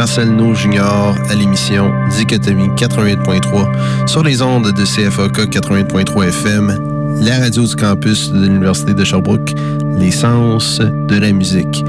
[0.00, 7.40] Marcel No Junior à l'émission Dichotomie 88.3 sur les ondes de CFOK 88.3 FM, la
[7.40, 9.52] radio du campus de l'Université de Sherbrooke,
[9.98, 11.84] l'essence de la musique.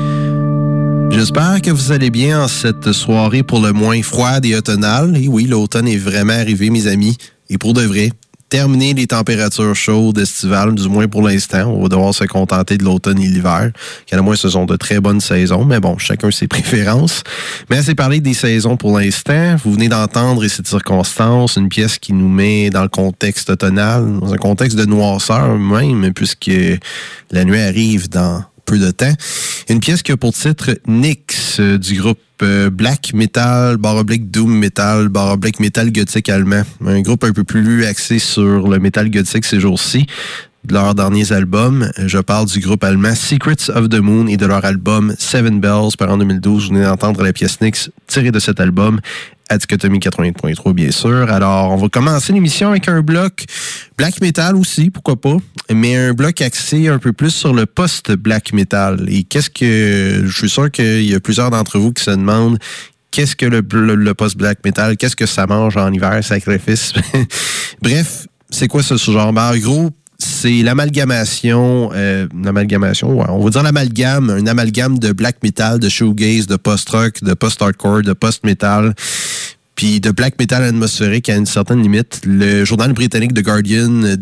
[1.10, 5.15] J'espère que vous allez bien en cette soirée pour le moins froide et automnale.
[5.15, 7.15] Et oui, l'automne est vraiment arrivé, mes amis,
[7.50, 8.12] et pour de vrai
[8.51, 11.74] terminer les températures chaudes estivales, du moins pour l'instant.
[11.74, 13.72] On va devoir se contenter de l'automne et l'hiver.
[14.05, 17.24] Qui, à moins, ce sont de très bonnes saisons, mais bon, chacun ses préférences.
[17.70, 19.55] Mais assez parlé des saisons pour l'instant.
[19.63, 24.20] Vous venez d'entendre, et cette circonstance, une pièce qui nous met dans le contexte automnal,
[24.20, 26.51] dans un contexte de noirceur même, puisque
[27.31, 29.13] la nuit arrive dans peu de temps.
[29.72, 34.54] Une pièce qui a pour titre Nix euh, du groupe euh, Black Metal, baroblique Doom
[34.54, 36.63] Metal, baroblique Metal Gothique allemand.
[36.86, 40.08] Un groupe un peu plus axé sur le metal gothique ces jours-ci.
[40.63, 44.46] De leurs derniers albums, je parle du groupe allemand Secrets of the Moon et de
[44.46, 46.63] leur album Seven Bells par en 2012.
[46.63, 49.00] Vous venez d'entendre la pièce Nix tirée de cet album
[49.50, 51.32] à Dichotomie 88.3, bien sûr.
[51.32, 53.46] Alors, on va commencer l'émission avec un bloc
[53.98, 55.38] black metal aussi, pourquoi pas,
[55.74, 59.06] mais un bloc axé un peu plus sur le post-black metal.
[59.10, 60.24] Et qu'est-ce que...
[60.25, 62.60] Je suis sûr qu'il y a plusieurs d'entre vous qui se demandent
[63.10, 66.94] qu'est-ce que le, post-black metal, qu'est-ce que ça mange en hiver, sacrifice?
[67.82, 69.34] Bref, c'est quoi ce genre?
[69.34, 69.89] Ben, en gros,
[70.22, 76.46] c'est l'amalgamation, euh, ouais, on va dire l'amalgame, un amalgame de black metal, de shoegaze,
[76.46, 78.94] de post-rock, de post-hardcore, de post-metal,
[79.74, 82.22] puis de black metal atmosphérique à une certaine limite.
[82.24, 84.16] Le journal britannique The Guardian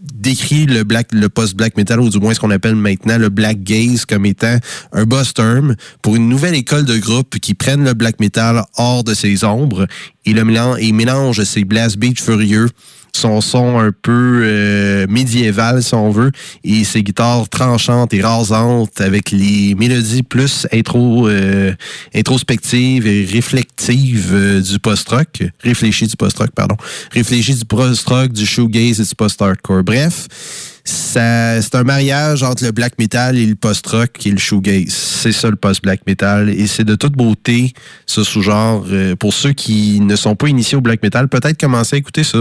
[0.00, 3.62] décrit le black, le post-black metal, ou du moins ce qu'on appelle maintenant le black
[3.62, 4.58] gaze, comme étant
[4.92, 9.04] un boss term pour une nouvelle école de groupe qui prennent le black metal hors
[9.04, 9.86] de ses ombres
[10.24, 12.68] et le mélange, et mélange ces blast beats furieux
[13.16, 19.00] son son un peu euh, médiéval, si on veut, et ses guitares tranchantes et rasantes
[19.00, 21.72] avec les mélodies plus intro, euh,
[22.14, 26.76] introspectives et réflectives euh, du post-rock, réfléchies du post-rock, pardon,
[27.12, 29.84] réfléchies du post-rock, du shoegaze et du post-hardcore.
[29.84, 30.28] Bref,
[30.86, 34.92] c'est un mariage entre le black metal et le post-rock et le shoegaze.
[34.92, 37.72] C'est ça le post-black metal et c'est de toute beauté
[38.04, 38.84] ce sous-genre.
[38.90, 42.22] Euh, pour ceux qui ne sont pas initiés au black metal, peut-être commencer à écouter
[42.22, 42.40] ça.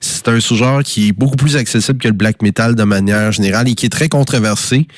[0.00, 3.68] C'est un sous-genre qui est beaucoup plus accessible que le black metal de manière générale
[3.68, 4.88] et qui est très controversé.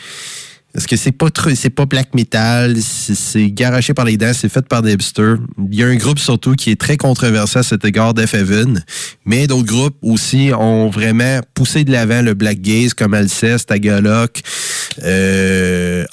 [0.78, 4.64] Parce que c'est pas c'est pas black metal, c'est garoché par les dents, c'est fait
[4.64, 5.38] par des hipsters.
[5.72, 8.84] Il y a un groupe surtout qui est très controversé à cet égard, Def Heaven.
[9.24, 14.40] Mais d'autres groupes aussi ont vraiment poussé de l'avant le black gaze comme Alceste, Agaloc,
[15.02, 16.04] euh,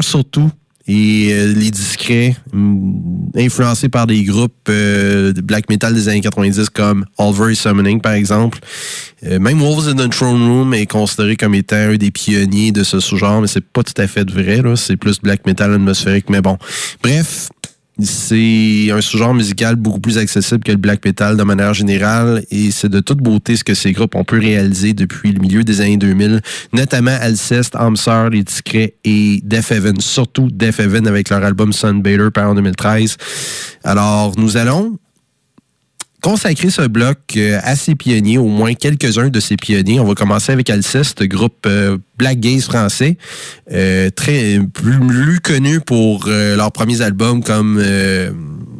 [0.00, 0.50] surtout
[0.88, 6.20] et euh, les discrets, mm, influencés par des groupes euh, de black metal des années
[6.20, 8.58] 90 comme Alvery Summoning par exemple.
[9.24, 12.84] Euh, même Wolves in the Throne Room est considéré comme étant un des pionniers de
[12.84, 14.62] ce sous-genre, mais c'est pas tout à fait vrai.
[14.76, 16.56] C'est plus black metal atmosphérique, mais bon.
[17.02, 17.48] Bref,
[17.98, 22.70] c'est un sous-genre musical beaucoup plus accessible que le black metal de manière générale et
[22.70, 25.80] c'est de toute beauté ce que ces groupes ont pu réaliser depuis le milieu des
[25.80, 31.42] années 2000, notamment Alceste, Amsar, Les Discrets et Death Heaven, surtout Death Heaven avec leur
[31.42, 33.16] album Sunbather par en 2013.
[33.82, 34.98] Alors, nous allons
[36.26, 40.00] consacrer ce bloc euh, à ses pionniers, au moins quelques-uns de ses pionniers.
[40.00, 43.16] On va commencer avec Alceste, groupe euh, black gaze français,
[43.70, 47.80] euh, très plus, connu pour leurs premiers albums comme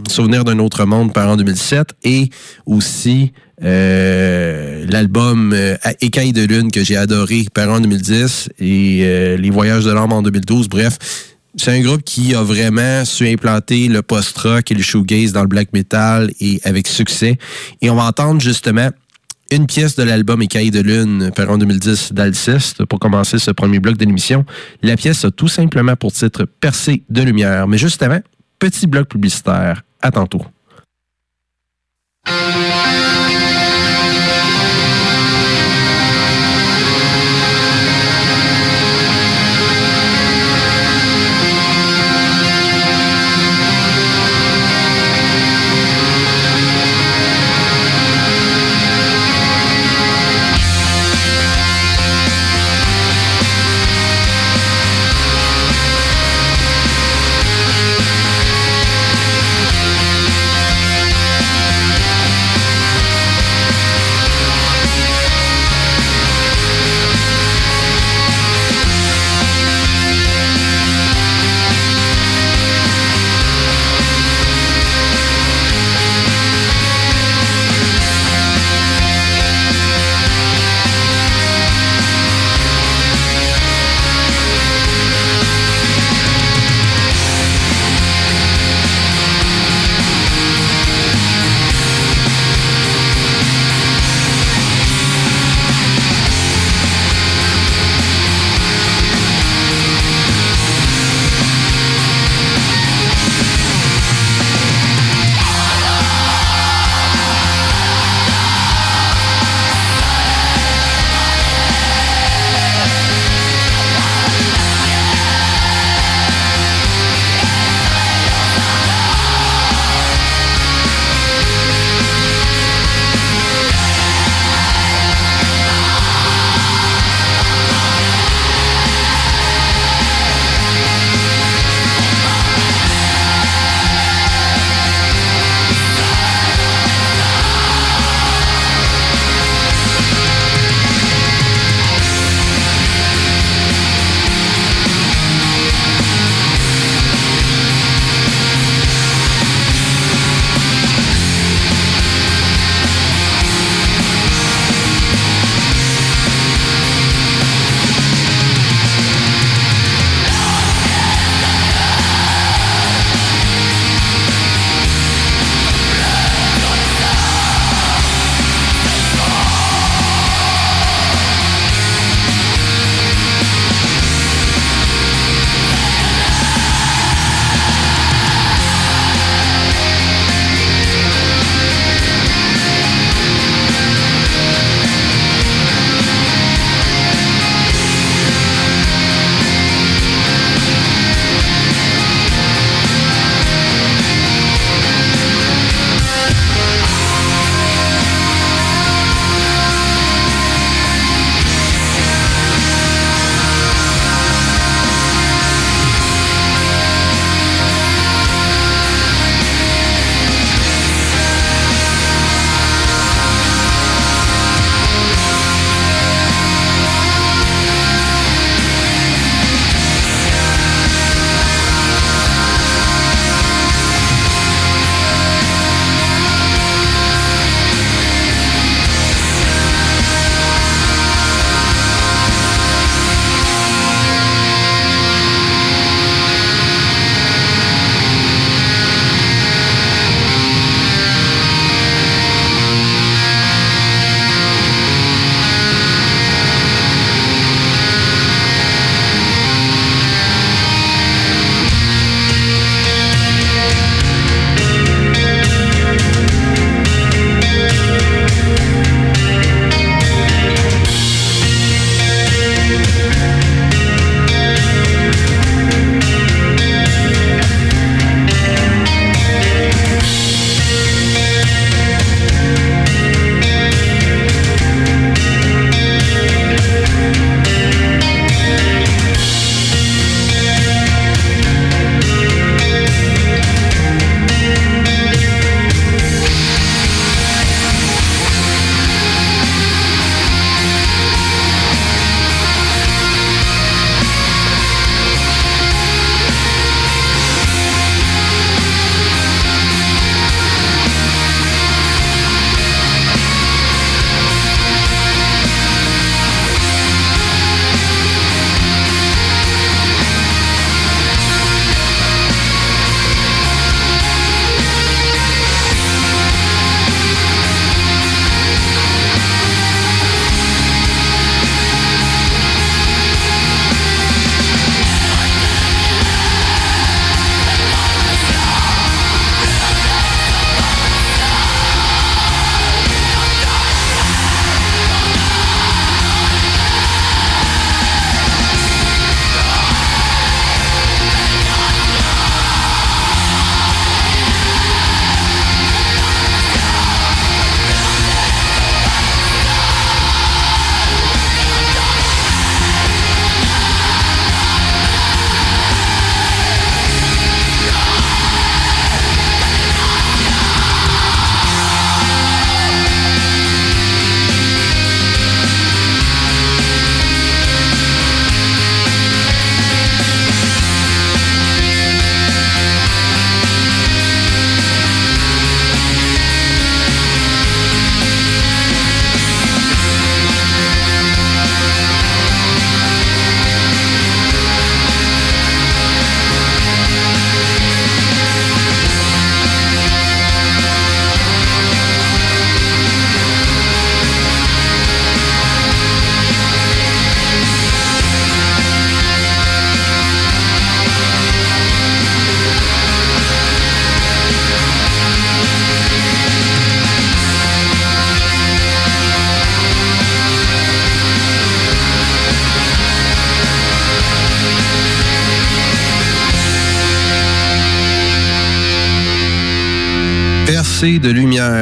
[0.08, 2.30] Souvenir d'un autre monde par en 2007 et
[2.64, 5.54] aussi l'album
[6.00, 10.22] Écaille de lune que j'ai adoré par en 2010 et Les voyages de l'âme en
[10.22, 10.68] 2012.
[10.68, 10.98] Bref,
[11.56, 15.48] c'est un groupe qui a vraiment su implanter le post-rock et le shoegaze dans le
[15.48, 17.38] black metal et avec succès.
[17.80, 18.90] Et on va entendre justement
[19.50, 23.78] une pièce de l'album Écaille de Lune, par en 2010 d'Alceste, pour commencer ce premier
[23.78, 24.44] bloc de l'émission.
[24.82, 27.68] La pièce a tout simplement pour titre Percée de lumière.
[27.68, 28.20] Mais justement,
[28.58, 29.82] petit bloc publicitaire.
[30.02, 30.44] À tantôt.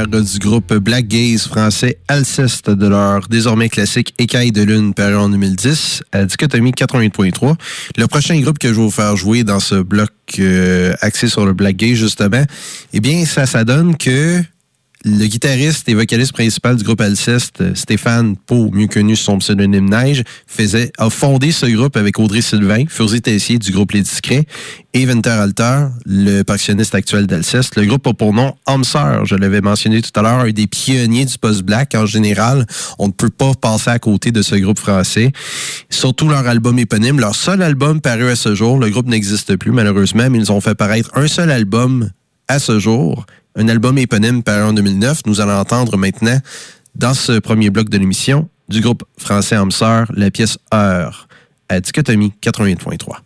[0.07, 5.29] Du groupe Black Gaze français Alceste de leur désormais classique Écaille de lune paru en
[5.29, 7.55] 2010 à Dichotomie 88.3.
[7.97, 11.47] Le prochain groupe que je vais vous faire jouer dans ce bloc euh, axé sur
[11.47, 12.45] le Black Gaze justement,
[12.93, 14.43] eh bien ça, ça donne que
[15.05, 19.88] le guitariste et vocaliste principal du groupe Alceste, Stéphane Pau, mieux connu sous son pseudonyme
[19.88, 24.47] Neige, faisait, a fondé ce groupe avec Audrey Sylvain, Furzy Tessier du groupe Les Discrets,
[24.95, 27.77] et Venter Alter, le percussionniste actuel d'Alceste.
[27.77, 31.27] Le groupe a pour nom Homser, je l'avais mentionné tout à l'heure, un des pionniers
[31.27, 32.64] du post-black en général.
[32.99, 35.33] On ne peut pas passer à côté de ce groupe français.
[35.90, 38.79] Surtout leur album éponyme, leur seul album paru à ce jour.
[38.79, 42.09] Le groupe n'existe plus malheureusement, mais ils ont fait paraître un seul album
[42.48, 43.26] à ce jour
[43.57, 45.22] un album éponyme paru en 2009.
[45.26, 46.38] Nous allons entendre maintenant,
[46.94, 51.28] dans ce premier bloc de l'émission, du groupe français Hamster, la pièce Heure,
[51.68, 53.24] à Dichotomie 88.3.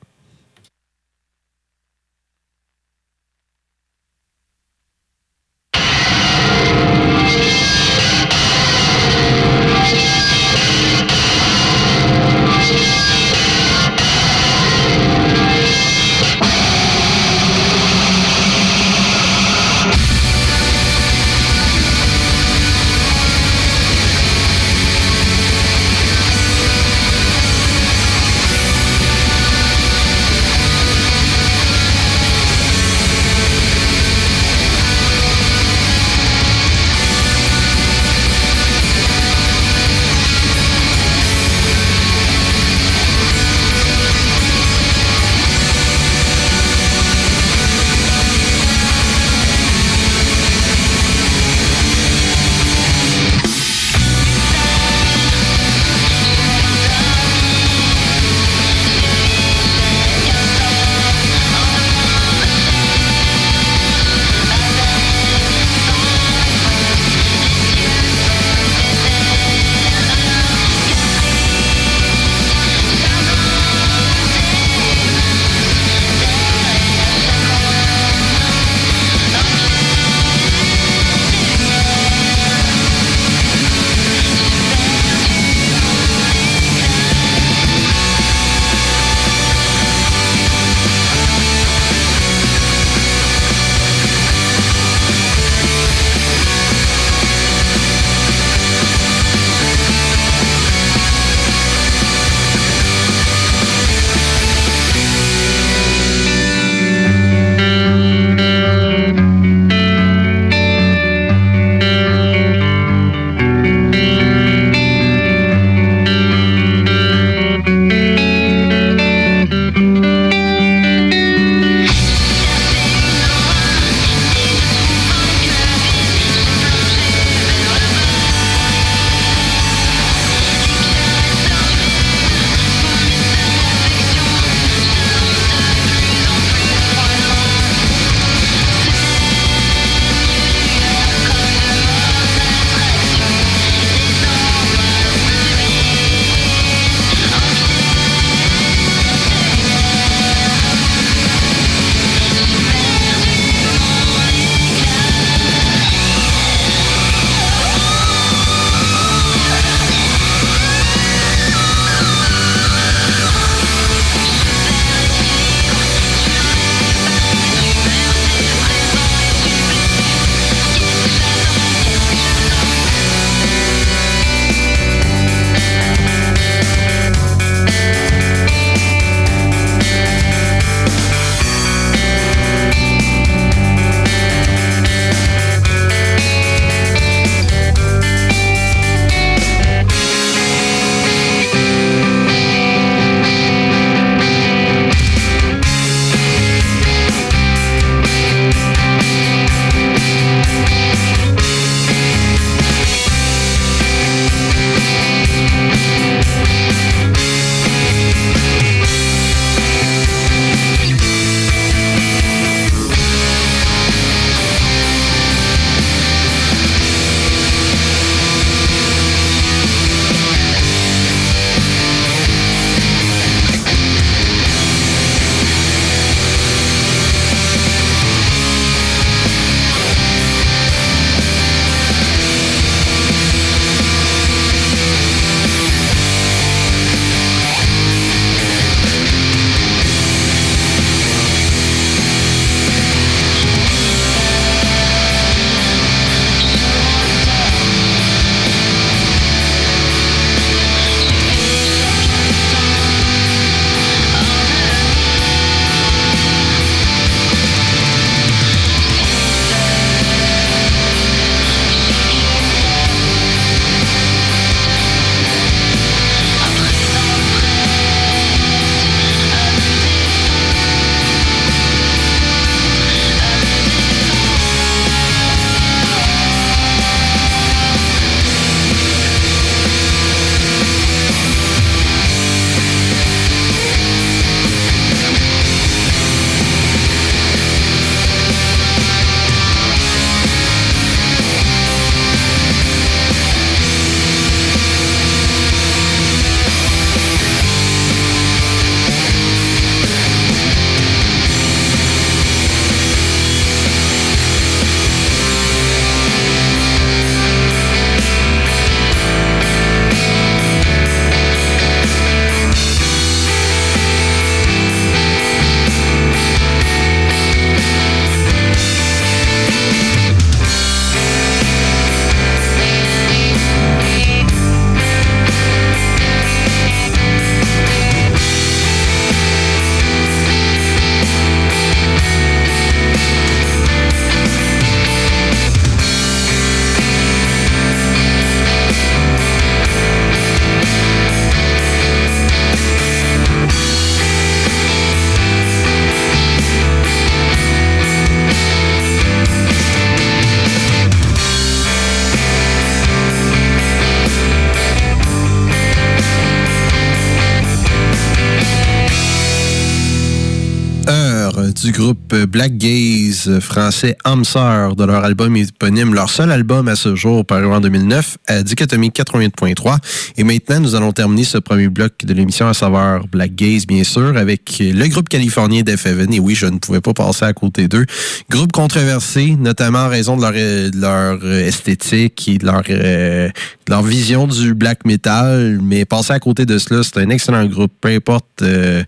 [362.14, 367.46] Black Gaze français Hamster de leur album éponyme, leur seul album à ce jour paru
[367.46, 369.78] en 2009 à Dichotomie 88.3.
[370.16, 373.84] Et maintenant, nous allons terminer ce premier bloc de l'émission à savoir Black Gaze, bien
[373.84, 376.12] sûr, avec le groupe californien Def Heaven.
[376.12, 377.86] Et oui, je ne pouvais pas passer à côté d'eux.
[378.30, 380.32] Groupe controversé, notamment en raison de leur,
[380.74, 383.30] leur esthétique et de leur, de
[383.68, 385.58] leur vision du black metal.
[385.62, 387.72] Mais passer à côté de cela, c'est un excellent groupe.
[387.80, 388.82] Peu importe euh,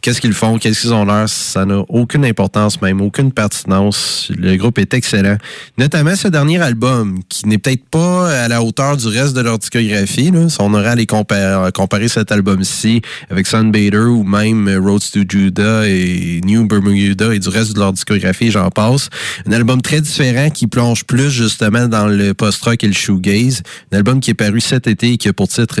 [0.00, 4.30] qu'est-ce qu'ils font, qu'est-ce qu'ils ont l'air, ça n'a aucune importance, même aucune pertinence.
[4.36, 5.36] Le groupe est excellent.
[5.78, 9.58] Notamment ce dernier album, qui n'est peut-être pas à la hauteur du reste de leur
[9.58, 10.30] discographie.
[10.30, 10.48] Là.
[10.48, 15.20] Si on aurait à les comparer, comparer cet album-ci avec Sunbather ou même Roads to
[15.28, 19.08] Judah et New Bermuda et du reste de leur discographie, j'en passe.
[19.46, 23.62] Un album très différent qui plonge plus justement dans le post-rock et le shoegaze.
[23.92, 25.80] Un album qui est paru cet été et qui a pour titre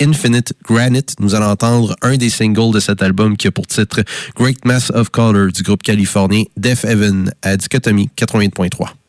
[0.00, 1.14] Infinite Granite.
[1.20, 4.02] Nous allons entendre un des singles de cet album qui a pour titre
[4.36, 8.99] Great Mass of Color du groupe californien Def Heaven à Dichotomie 88.3.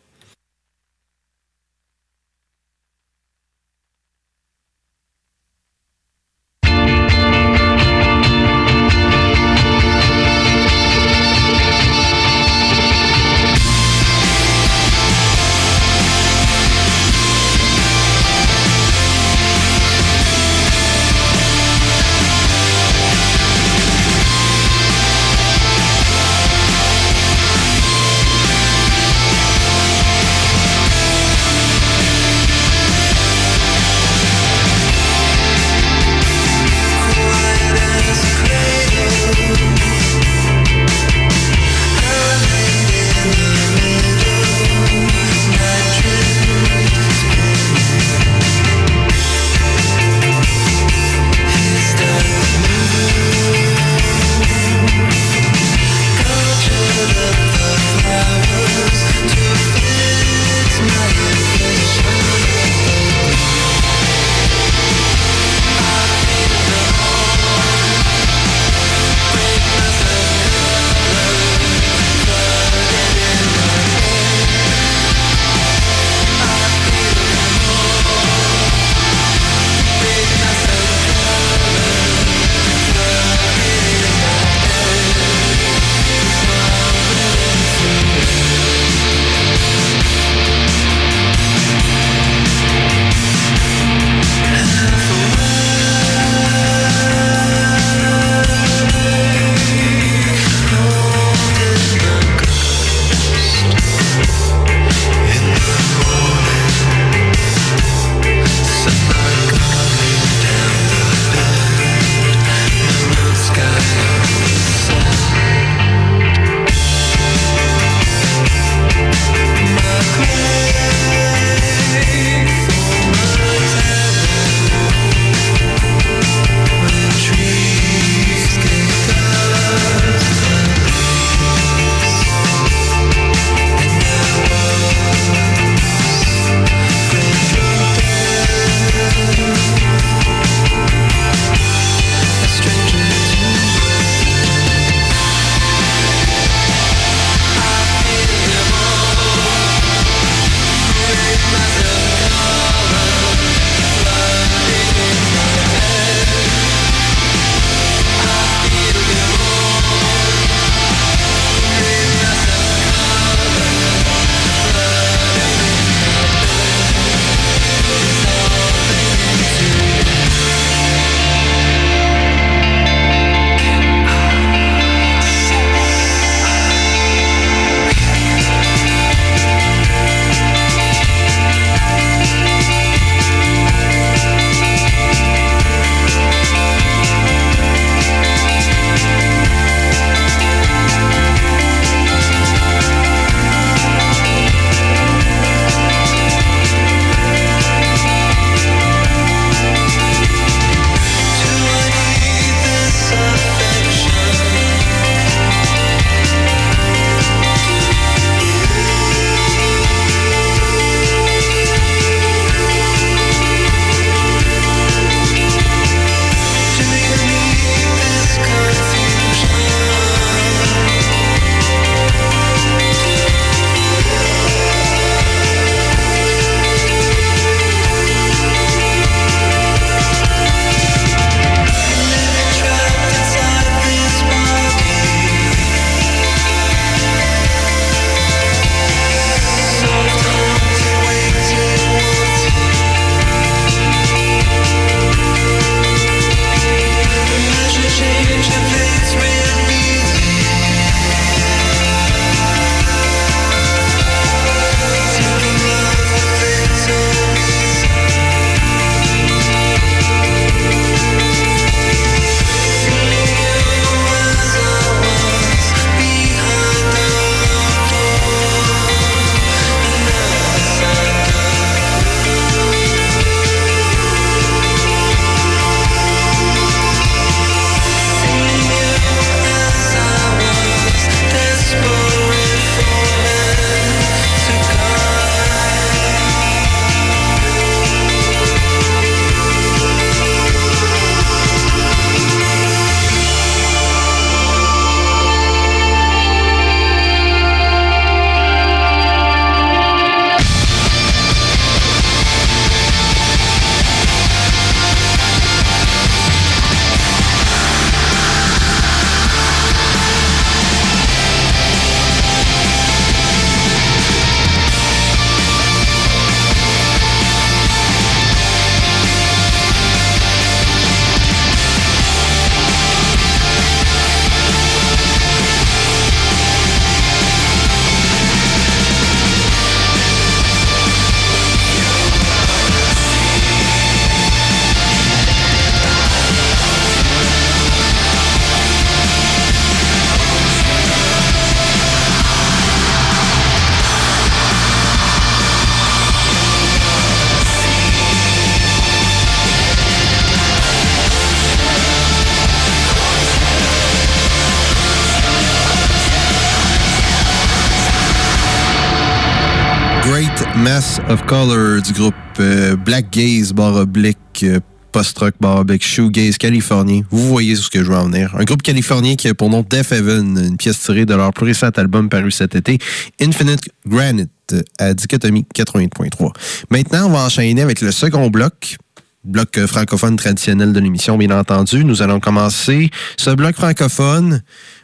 [361.92, 364.60] groupe euh, Black Gaze, barre oblique, euh,
[364.92, 367.02] post-rock, barre oblique, shoegaze californien.
[367.10, 368.36] Vous voyez ce que je veux en venir.
[368.36, 371.46] Un groupe californien qui a pour nom Death Heaven, une pièce tirée de leur plus
[371.46, 372.78] récent album paru cet été,
[373.20, 376.34] Infinite Granite, à Dichotomie 88.3.
[376.70, 378.78] Maintenant, on va enchaîner avec le second bloc,
[379.24, 381.86] bloc francophone traditionnel de l'émission, bien entendu.
[381.86, 384.42] Nous allons commencer ce bloc francophone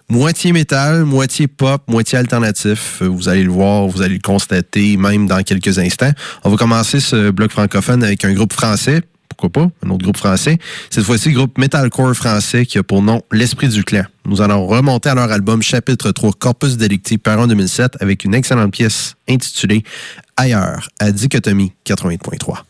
[0.09, 3.01] moitié métal, moitié pop, moitié alternatif.
[3.01, 6.11] Vous allez le voir, vous allez le constater même dans quelques instants.
[6.43, 9.01] On va commencer ce bloc francophone avec un groupe français.
[9.29, 9.71] Pourquoi pas?
[9.85, 10.57] Un autre groupe français.
[10.89, 14.03] Cette fois-ci, groupe metalcore français qui a pour nom L'Esprit du Clan.
[14.25, 18.33] Nous allons remonter à leur album Chapitre 3 Corpus Delicti par en 2007 avec une
[18.33, 19.83] excellente pièce intitulée
[20.37, 22.63] Ailleurs à Dichotomie 88.3.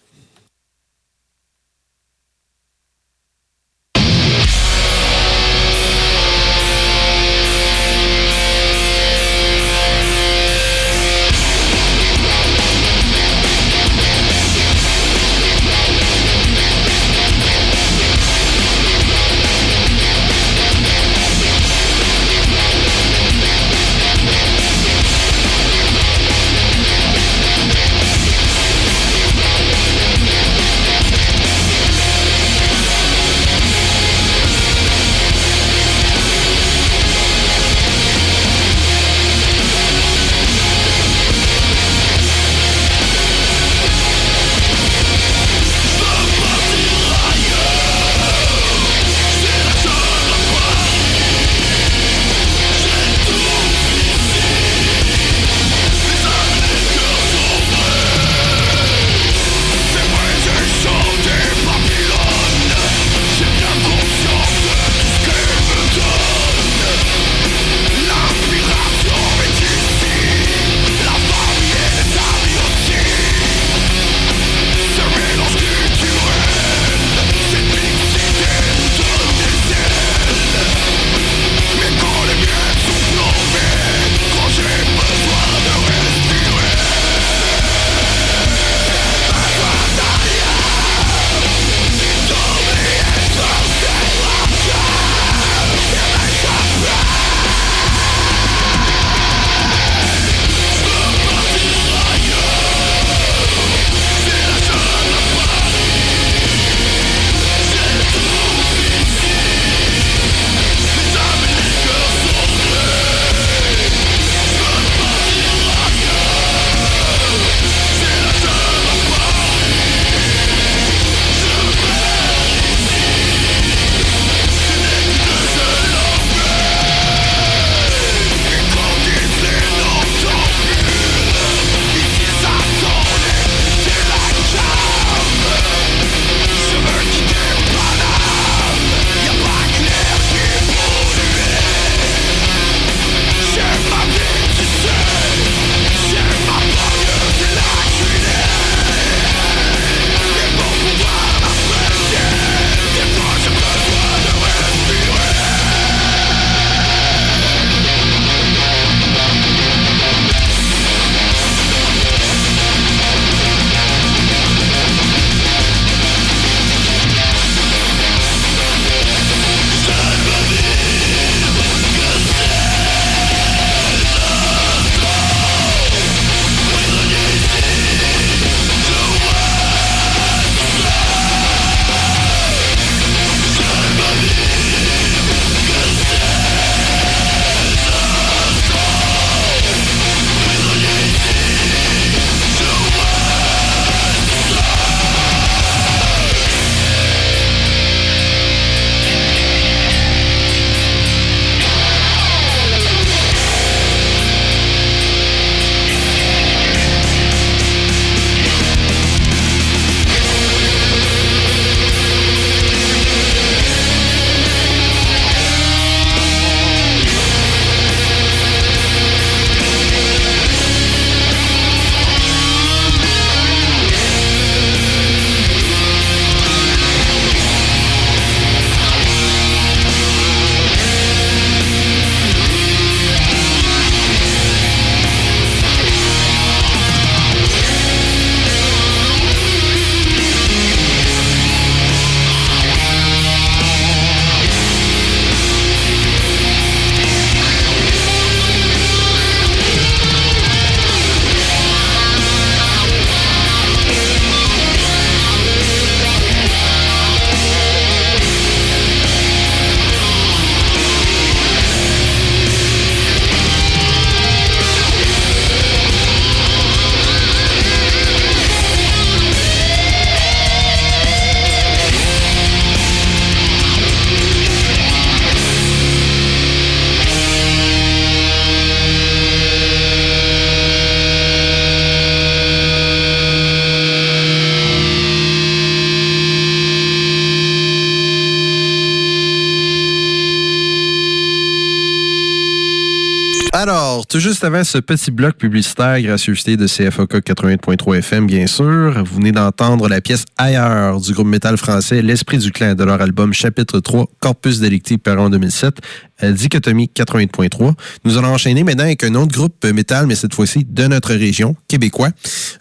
[294.20, 299.32] Juste avant ce petit bloc publicitaire, gracieuseté de CFOK 88.3 FM, bien sûr, vous venez
[299.32, 303.80] d'entendre la pièce Ailleurs du groupe métal français L'Esprit du Clan de leur album Chapitre
[303.80, 305.76] 3, Corpus Delicti, par en 2007,
[306.24, 307.74] Dichotomie 88.3.
[308.06, 311.56] Nous allons enchaîner maintenant avec un autre groupe métal, mais cette fois-ci de notre région,
[311.68, 312.10] québécois.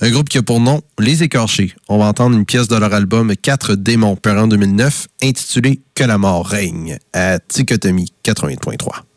[0.02, 1.72] Un groupe qui a pour nom Les Écorchés.
[1.88, 6.04] On va entendre une pièce de leur album 4 démons, par en 2009, intitulée Que
[6.04, 9.15] la mort règne, à Dichotomie 88.3.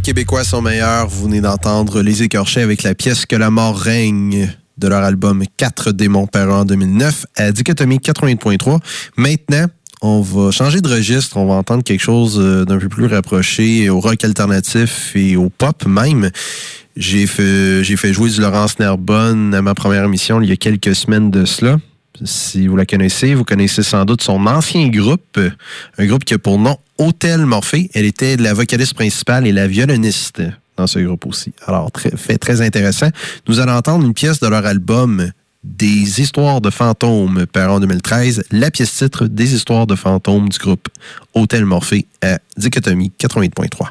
[0.00, 1.08] québécois sont meilleurs.
[1.08, 5.44] Vous venez d'entendre Les Écorchés avec la pièce Que la mort règne de leur album
[5.56, 8.78] 4 démons par en 2009 à Dichotomie 88.3.
[9.16, 9.66] Maintenant,
[10.00, 11.36] on va changer de registre.
[11.36, 15.50] On va entendre quelque chose euh, d'un peu plus rapproché au rock alternatif et au
[15.50, 16.30] pop même.
[16.96, 20.56] J'ai fait, j'ai fait jouer du Laurence Nerbonne à ma première émission il y a
[20.56, 21.78] quelques semaines de cela.
[22.24, 25.38] Si vous la connaissez, vous connaissez sans doute son ancien groupe,
[25.98, 27.90] un groupe qui a pour nom Hôtel Morphée.
[27.94, 30.42] Elle était la vocaliste principale et la violoniste
[30.76, 31.52] dans ce groupe aussi.
[31.66, 33.08] Alors, très, fait très intéressant.
[33.48, 35.30] Nous allons entendre une pièce de leur album
[35.64, 40.58] Des histoires de fantômes par en 2013, la pièce titre Des histoires de fantômes du
[40.58, 40.88] groupe
[41.34, 43.88] Hôtel Morphée à Dichotomie 88.3.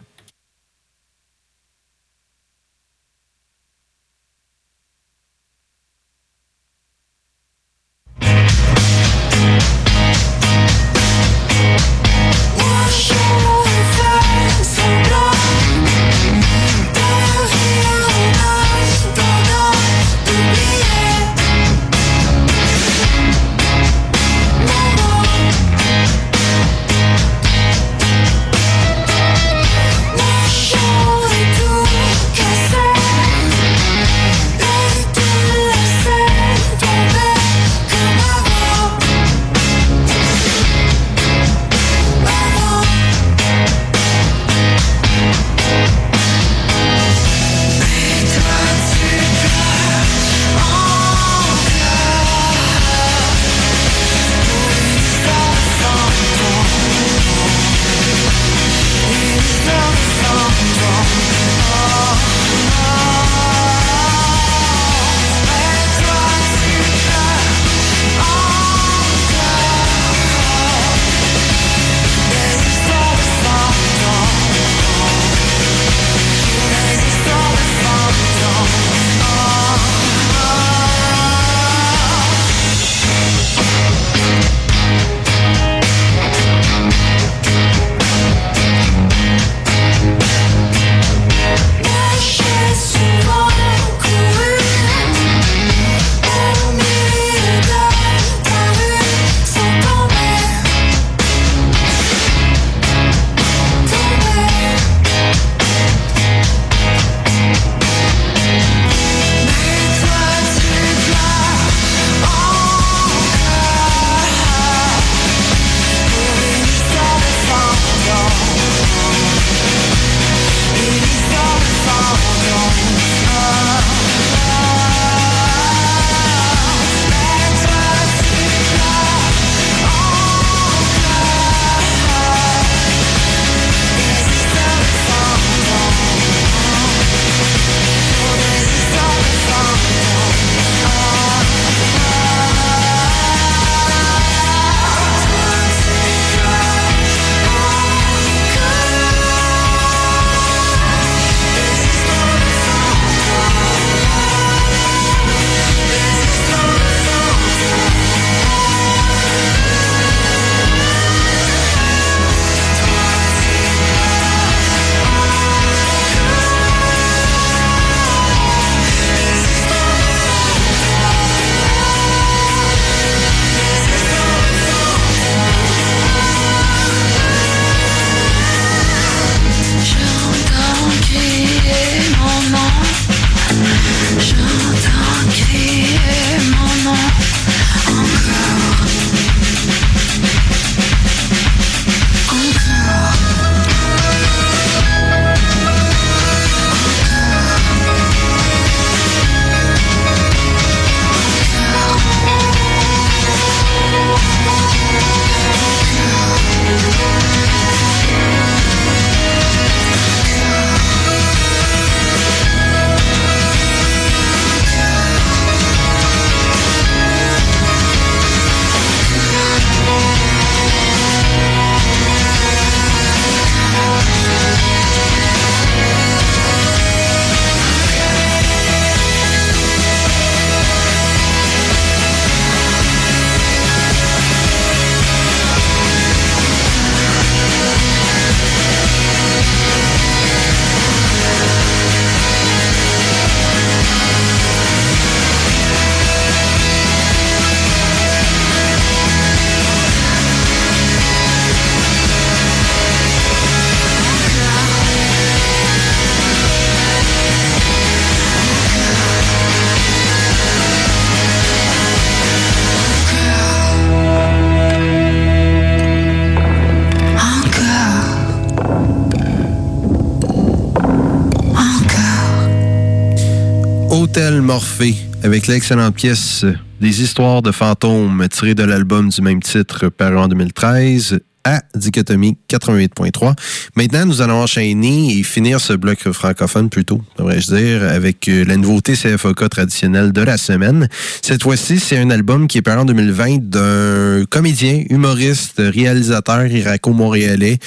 [274.20, 279.42] Hôtel Morphée avec l'excellente pièce euh, Des histoires de fantômes tirée de l'album du même
[279.42, 283.34] titre paru en 2013 à Dichotomie 88.3.
[283.78, 288.58] Maintenant, nous allons enchaîner et finir ce bloc francophone plutôt, devrais-je dire, avec euh, la
[288.58, 290.90] nouveauté CFOK traditionnelle de la semaine.
[291.22, 297.58] Cette fois-ci, c'est un album qui est paru en 2020 d'un comédien, humoriste, réalisateur iraco-montréalais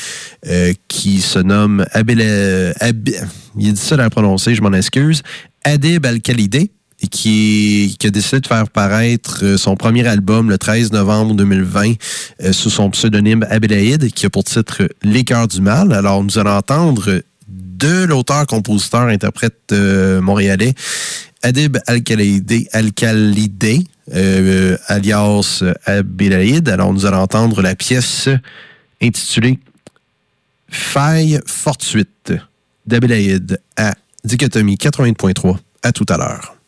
[0.49, 2.75] euh, qui se nomme Abel...
[2.79, 3.09] Ab...
[3.59, 5.23] Il dit ça à prononcer, je m'en excuse.
[5.65, 6.71] Adib Al-Khalidé
[7.11, 11.95] qui, a décidé de faire paraître euh, son premier album le 13 novembre 2020
[12.43, 15.93] euh, sous son pseudonyme Abelaïd, qui a pour titre Les cœurs du mal.
[15.93, 20.75] Alors, nous allons entendre de l'auteur-compositeur interprète euh, montréalais
[21.43, 22.69] Adib Al-Khalidé,
[24.15, 26.69] euh, alias Abelaïd.
[26.69, 28.29] Alors, nous allons entendre la pièce
[29.03, 29.59] intitulée
[30.69, 32.33] Faille fortuite
[32.87, 33.95] d'Abelaïd à
[34.25, 35.57] Dichotomie 80.3.
[35.83, 36.62] À tout à l'heure.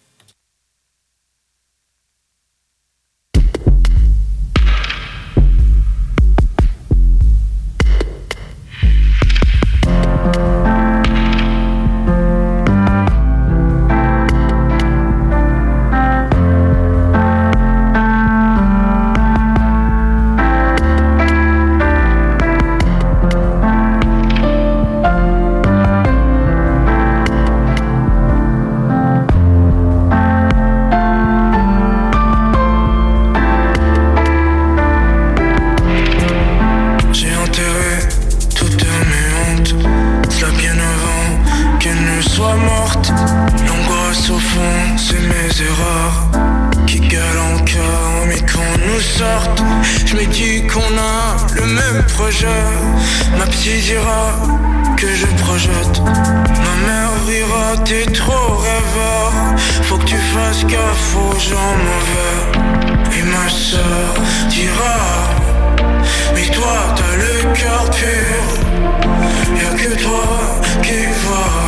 [63.75, 64.97] sortira.
[66.35, 68.39] Mais toi, t'as le cœur pur.
[69.59, 70.27] Y'a que toi
[70.83, 71.61] qui vois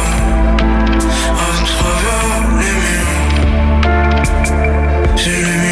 [1.45, 3.17] à travers les murs.
[5.25, 5.66] Les murs.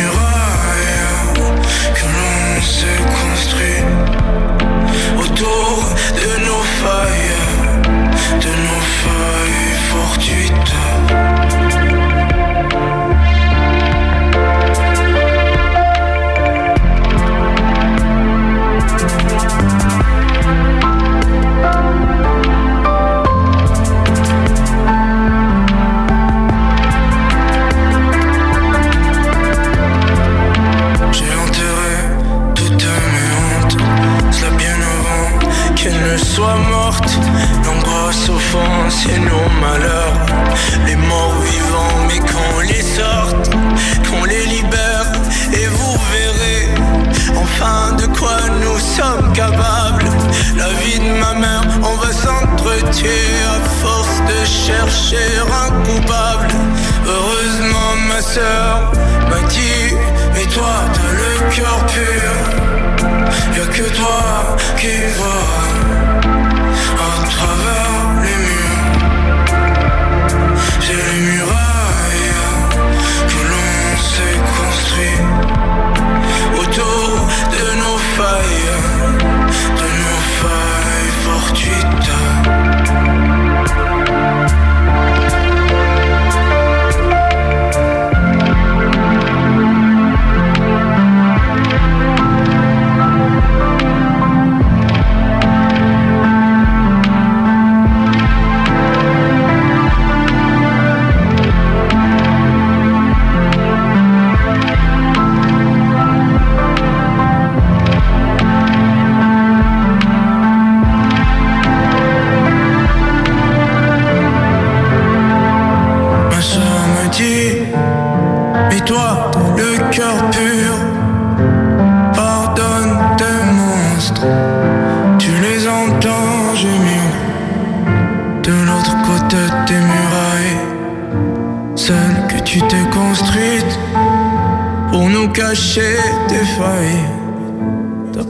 [38.89, 40.15] C'est nos malheurs.
[40.87, 43.51] Les morts vivants, mais qu'on les sorte,
[44.09, 45.07] qu'on les libère,
[45.53, 46.69] et vous verrez
[47.37, 50.05] enfin de quoi nous sommes capables.
[50.57, 55.29] La vie de ma mère, on va s'entretuer à force de chercher
[55.63, 56.49] un coupable.
[57.07, 58.93] Heureusement, ma soeur
[59.31, 59.95] m'a dit,
[60.35, 62.33] mais toi, t'as le cœur pur.
[63.57, 65.44] Y'a que toi qui vois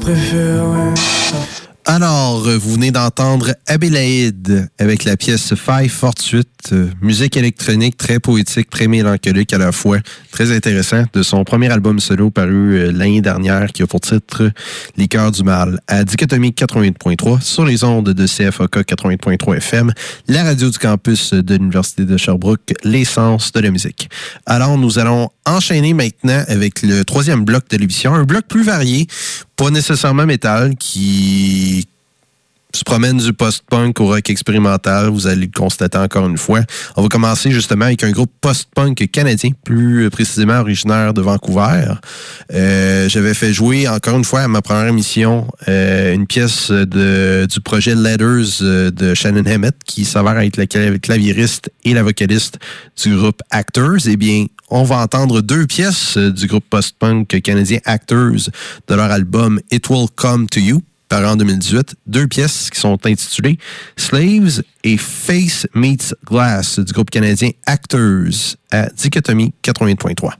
[0.05, 0.54] préfère
[4.79, 9.99] avec la pièce Faille fortuite euh, musique électronique très poétique, très mélancolique à la fois,
[10.31, 14.51] très intéressant, de son premier album solo paru euh, l'année dernière qui a pour titre
[14.97, 19.93] Les cœurs du mal à Dichotomie 88.3 sur les ondes de CFOK 88.3 FM,
[20.29, 24.09] la radio du campus de l'Université de Sherbrooke, l'essence de la musique.
[24.47, 29.07] Alors nous allons enchaîner maintenant avec le troisième bloc de l'émission, un bloc plus varié,
[29.57, 31.87] pas nécessairement métal, qui
[32.79, 36.61] se promène du post-punk au rock expérimental, vous allez le constater encore une fois.
[36.97, 41.95] On va commencer justement avec un groupe post-punk canadien, plus précisément originaire de Vancouver.
[42.53, 47.47] Euh, J'avais fait jouer encore une fois à ma première émission euh, une pièce de,
[47.49, 52.59] du projet Letters euh, de Shannon Hammett, qui s'avère être la clavieriste et la vocaliste
[53.03, 54.07] du groupe Actors.
[54.07, 58.51] Eh bien, on va entendre deux pièces du groupe post-punk canadien Actors
[58.89, 60.83] de leur album It Will Come to You
[61.23, 63.59] en 2018, deux pièces qui sont intitulées
[63.97, 70.35] Slaves et Face Meets Glass du groupe canadien Actors à Dichotomie 80.3.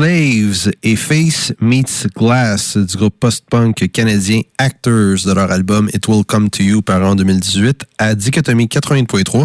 [0.00, 6.24] Slaves et Face Meets Glass du groupe post-punk canadien Actors de leur album It Will
[6.24, 9.44] Come to You par en 2018 à Dichotomie 80.3.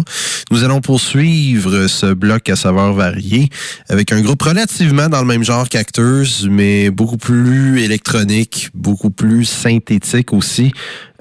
[0.50, 3.50] Nous allons poursuivre ce bloc à saveur variée
[3.90, 9.44] avec un groupe relativement dans le même genre qu'Actors, mais beaucoup plus électronique, beaucoup plus
[9.44, 10.72] synthétique aussi.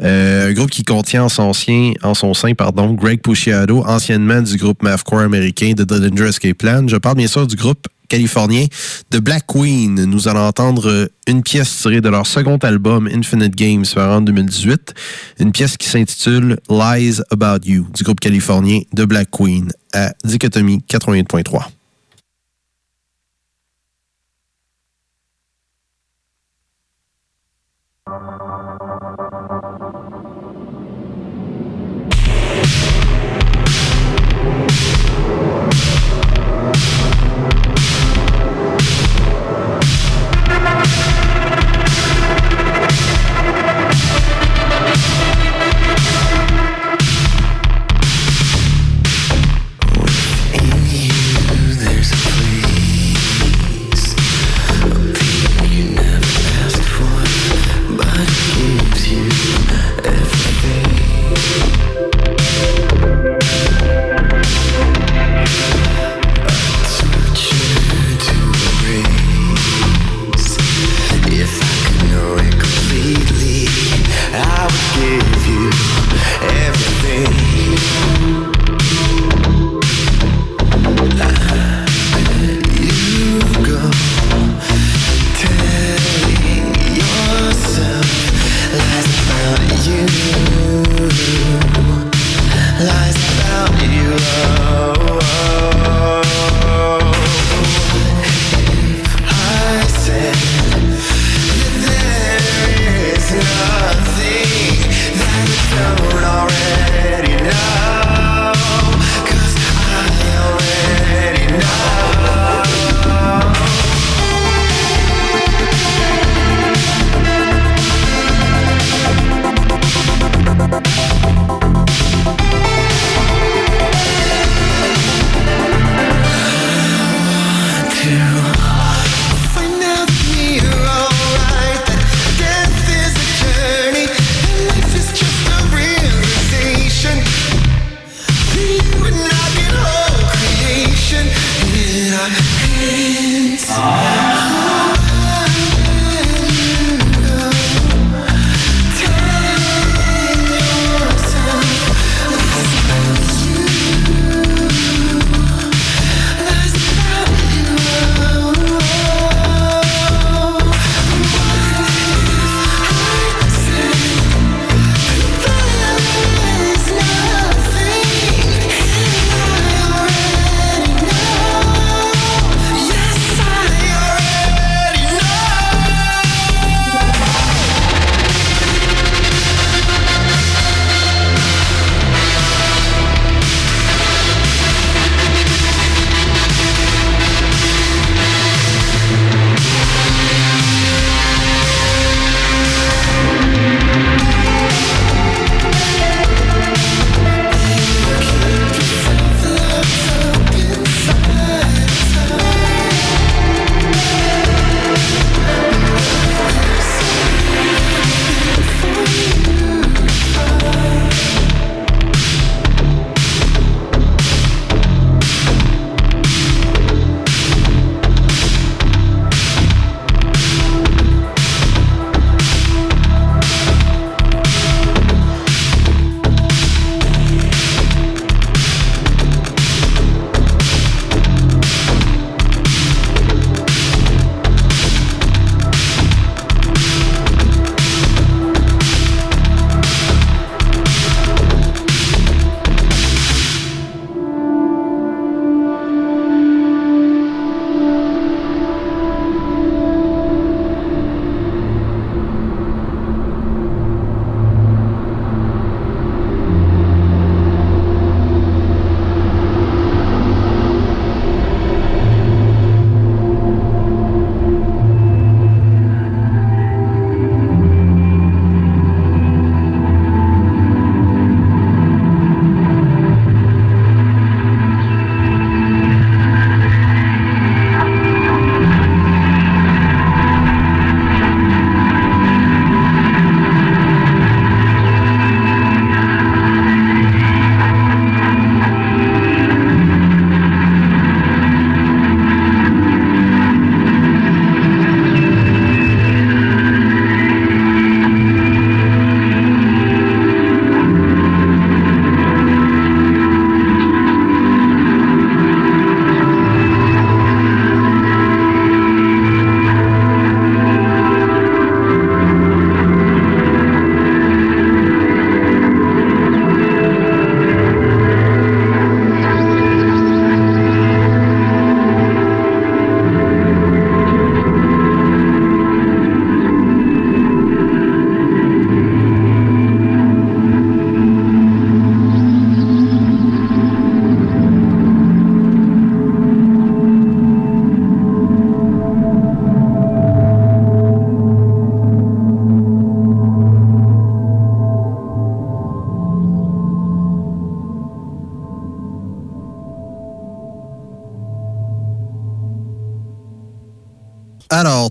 [0.02, 4.42] Euh, un groupe qui contient en son, sien, en son sein pardon, Greg Puciato, anciennement
[4.42, 6.88] du groupe mathcore américain de The Danger Escape Plan.
[6.88, 8.66] Je parle bien sûr du groupe californien
[9.12, 10.06] de Black Queen.
[10.06, 14.94] Nous allons entendre euh, une pièce tirée de leur second album Infinite Games en 2018,
[15.40, 20.84] une pièce qui s'intitule Lies About You du groupe californien de Black Queen à Dichotomie
[20.90, 21.66] 88.3.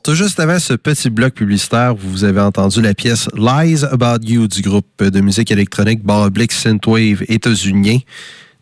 [0.04, 4.48] Tout juste avant ce petit bloc publicitaire, vous avez entendu la pièce Lies About You
[4.48, 8.00] du groupe de musique électronique Bar Synthwave états-unien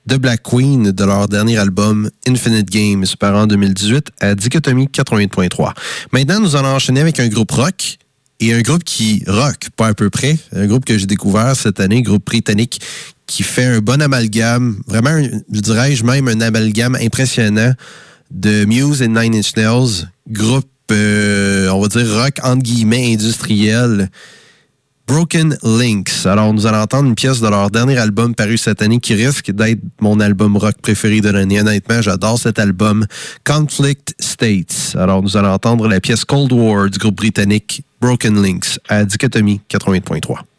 [0.06, 5.72] de Black Queen de leur dernier album Infinite Games par en 2018 à Dichotomie 88.3.
[6.12, 7.98] Maintenant, nous allons enchaîner avec un groupe rock
[8.38, 10.38] et un groupe qui rock, pas à peu près.
[10.54, 12.80] Un groupe que j'ai découvert cette année, groupe britannique
[13.26, 15.20] qui fait un bon amalgame, vraiment,
[15.52, 17.72] je dirais-je même un amalgame impressionnant
[18.30, 24.10] de Muse et Nine Inch Nails, groupe, euh, on va dire rock guillemets industriel.
[25.06, 26.26] Broken Links.
[26.26, 29.50] Alors, nous allons entendre une pièce de leur dernier album paru cette année qui risque
[29.50, 31.60] d'être mon album rock préféré de l'année.
[31.60, 33.06] Honnêtement, j'adore cet album,
[33.44, 34.96] Conflict States.
[34.98, 39.60] Alors, nous allons entendre la pièce Cold War du groupe britannique Broken Links à Dichotomie
[39.68, 40.51] 88.3.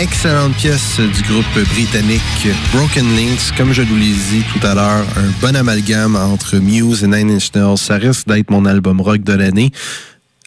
[0.00, 3.54] excellente pièce du groupe britannique Broken Links.
[3.54, 7.30] Comme je vous l'ai dit tout à l'heure, un bon amalgame entre Muse et Nine
[7.32, 7.76] Inch Nails.
[7.76, 9.72] Ça risque d'être mon album rock de l'année.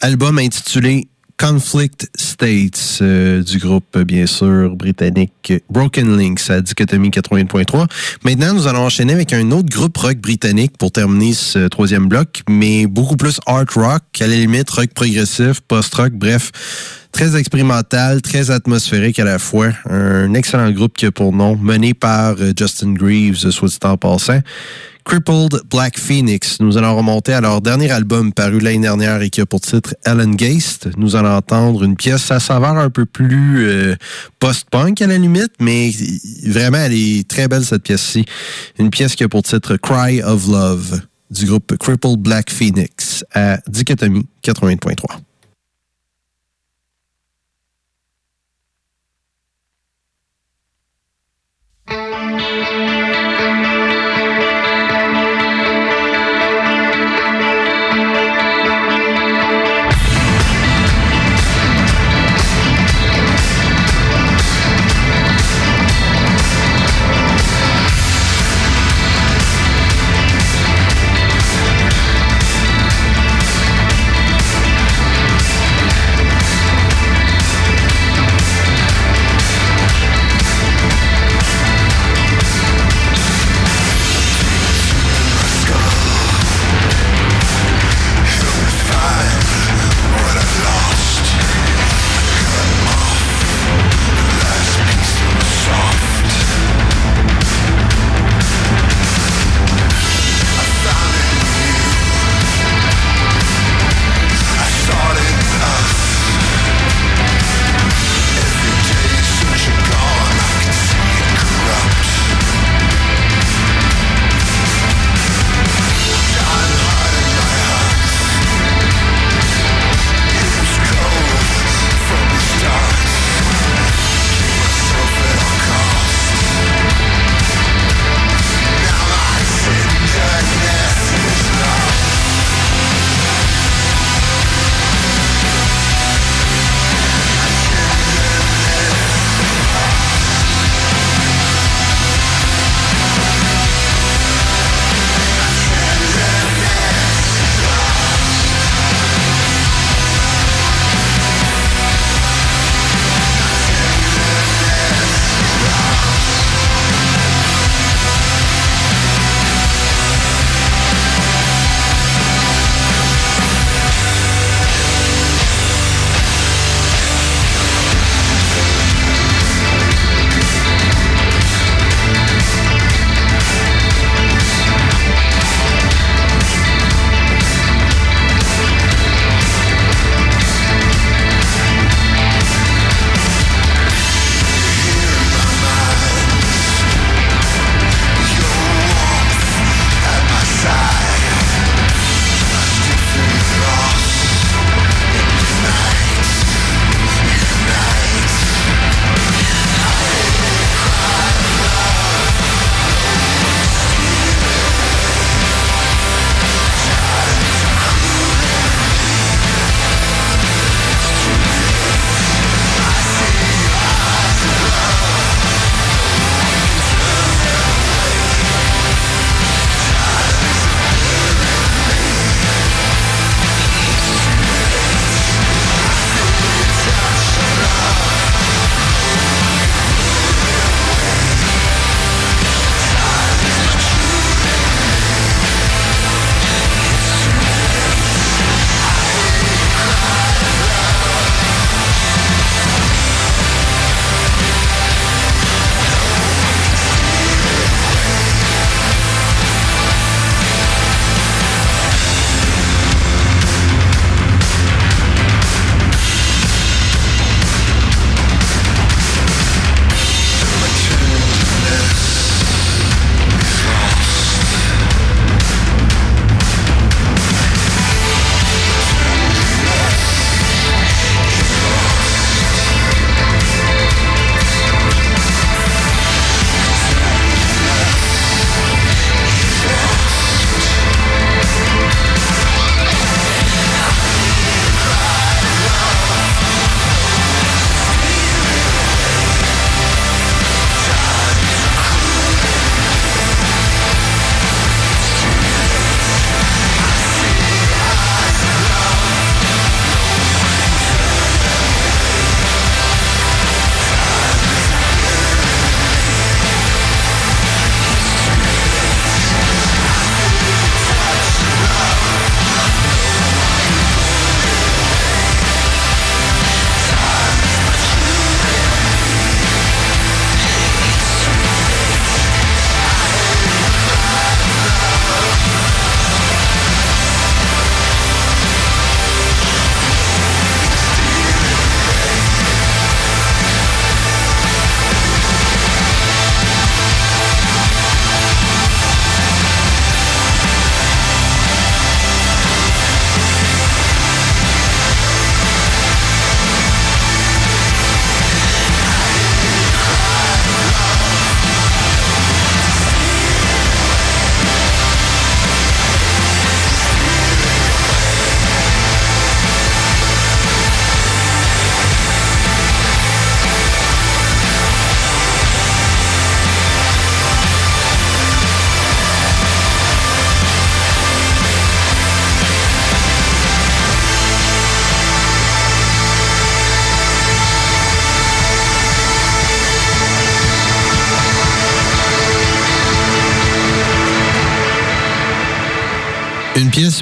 [0.00, 1.06] Album intitulé
[1.38, 7.86] Conflict States euh, du groupe, bien sûr, britannique Broken Links à Dichotomie 80.3.
[8.24, 12.42] Maintenant, nous allons enchaîner avec un autre groupe rock britannique pour terminer ce troisième bloc,
[12.48, 16.52] mais beaucoup plus art rock, à la limite rock progressif, post-rock, bref,
[17.10, 19.72] très expérimental, très atmosphérique à la fois.
[19.90, 23.96] Un excellent groupe qui a pour nom, mené par euh, Justin Greaves, soit dit en
[23.96, 24.40] passant.
[25.04, 26.58] Crippled Black Phoenix.
[26.60, 29.94] Nous allons remonter à leur dernier album paru l'année dernière et qui a pour titre
[30.04, 30.88] Ellen Geist.
[30.96, 33.96] Nous allons entendre une pièce à saveur un peu plus euh,
[34.38, 35.92] post-punk à la limite, mais
[36.46, 38.24] vraiment, elle est très belle cette pièce-ci.
[38.78, 41.00] Une pièce qui a pour titre Cry of Love
[41.30, 44.94] du groupe Crippled Black Phoenix à Dichotomie 80.3.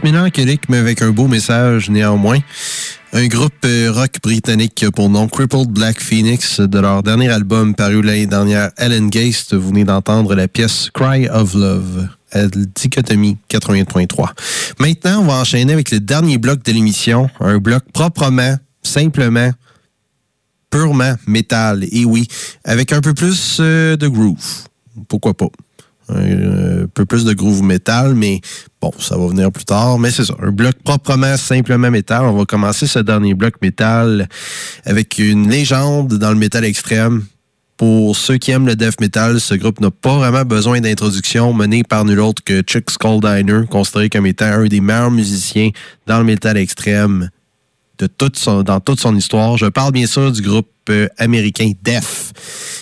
[0.03, 2.39] pièce mélancolique, mais avec un beau message néanmoins.
[3.13, 8.03] Un groupe euh, rock britannique pour nom Crippled Black Phoenix de leur dernier album paru
[8.03, 9.55] l'année dernière, Ellen Geist.
[9.55, 14.31] Vous venez d'entendre la pièce Cry of Love à Dichotomie 88.3.
[14.79, 17.29] Maintenant, on va enchaîner avec le dernier bloc de l'émission.
[17.41, 19.51] Un bloc proprement, simplement,
[20.71, 21.85] purement métal.
[21.93, 22.27] Et oui,
[22.65, 24.65] avec un peu plus euh, de groove.
[25.09, 25.49] Pourquoi pas?
[26.09, 28.41] Un peu plus de groove metal, mais
[28.81, 29.99] bon, ça va venir plus tard.
[29.99, 32.25] Mais c'est ça, un bloc proprement, simplement métal.
[32.25, 34.29] On va commencer ce dernier bloc métal
[34.85, 37.25] avec une légende dans le métal extrême.
[37.77, 41.83] Pour ceux qui aiment le death metal, ce groupe n'a pas vraiment besoin d'introduction, mené
[41.83, 45.71] par nul autre que Chuck Skolldiner, considéré comme étant un des meilleurs musiciens
[46.07, 47.31] dans le métal extrême
[47.99, 49.57] de toute son, dans toute son histoire.
[49.57, 50.72] Je parle bien sûr du groupe euh,
[51.19, 52.33] américain Def.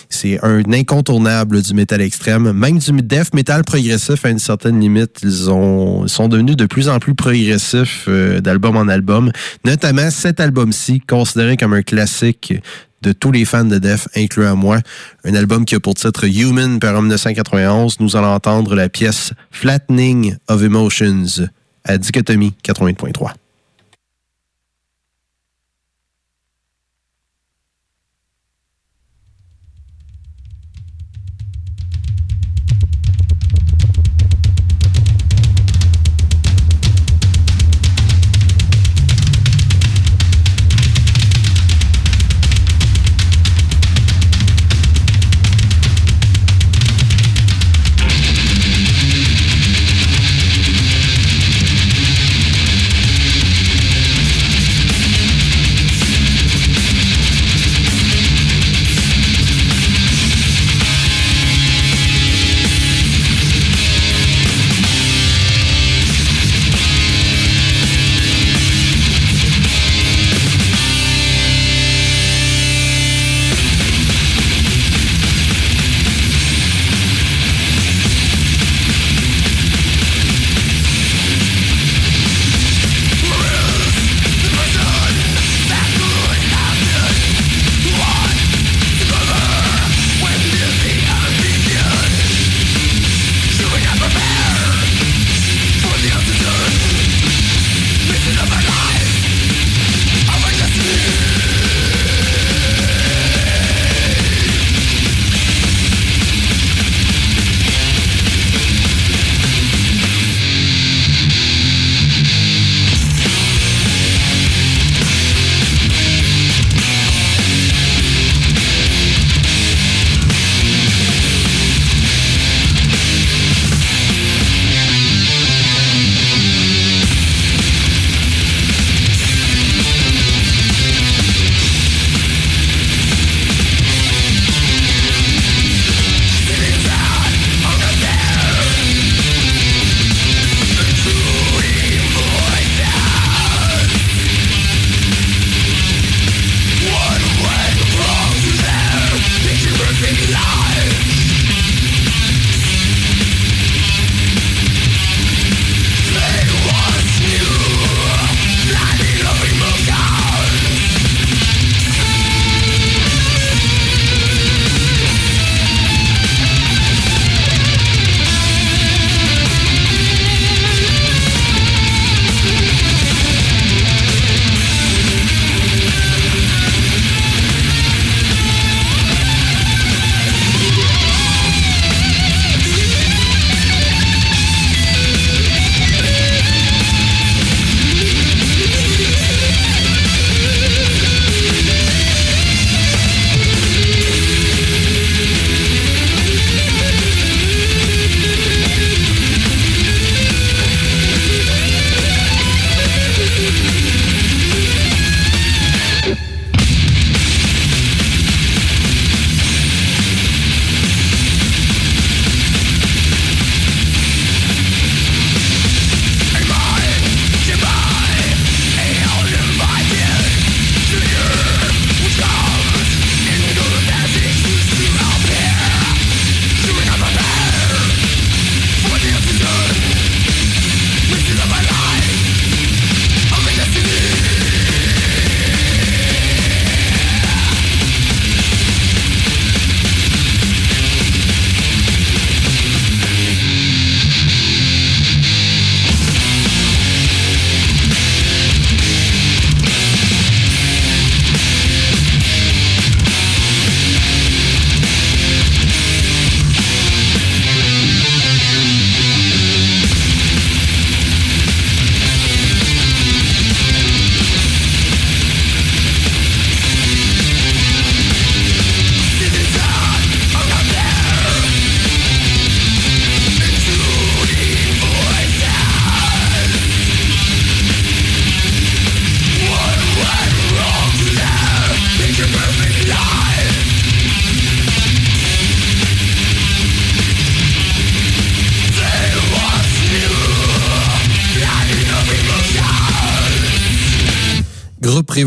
[0.09, 2.51] C'est un incontournable du métal extrême.
[2.51, 5.19] Même du death metal progressif à une certaine limite.
[5.23, 9.31] Ils, ont, sont devenus de plus en plus progressifs euh, d'album en album.
[9.65, 12.53] Notamment cet album-ci, considéré comme un classique
[13.01, 14.79] de tous les fans de Def, incluant moi.
[15.23, 17.99] Un album qui a pour titre Human par 1991.
[17.99, 21.47] Nous allons entendre la pièce Flattening of Emotions
[21.83, 23.31] à Dichotomie 80.3.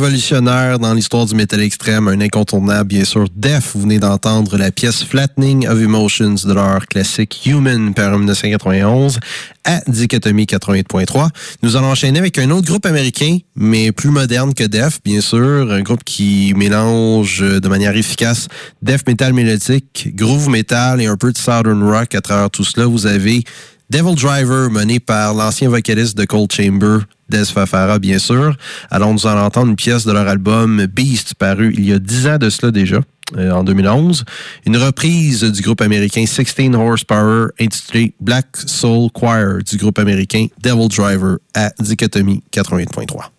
[0.04, 3.24] révolutionnaire dans l'histoire du métal extrême, un incontournable, bien sûr.
[3.34, 9.18] Def, vous venez d'entendre la pièce Flattening of Emotions de leur classique Human, par 1991,
[9.64, 11.30] à Dichotomie 88.3.
[11.62, 15.72] Nous allons enchaîner avec un autre groupe américain, mais plus moderne que Def, bien sûr.
[15.72, 18.48] Un groupe qui mélange de manière efficace
[18.82, 22.84] Def metal mélodique, groove metal et un peu de southern rock à travers tout cela.
[22.84, 23.42] Vous avez
[23.88, 26.98] Devil Driver, mené par l'ancien vocaliste de Cold Chamber,
[27.34, 28.56] Des Fafara, bien sûr.
[28.92, 32.28] Allons nous en entendre une pièce de leur album Beast, paru il y a dix
[32.28, 33.00] ans de cela déjà,
[33.36, 34.24] euh, en 2011.
[34.66, 40.86] Une reprise du groupe américain 16 Horsepower intitulée Black Soul Choir du groupe américain Devil
[40.86, 43.33] Driver à Dichotomie 88.3.